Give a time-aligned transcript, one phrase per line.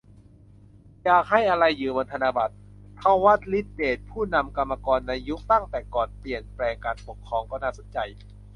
[1.03, 2.53] อยากให้อะไรอยู่บนธนบัตร-
[3.01, 7.97] ถวัติ ฤทธิเดช ผู้นำกรรมกรในยุคตั้งแต่ก่อนเปลี่ยนแปลงการปกครอง ก็น่าสนใจ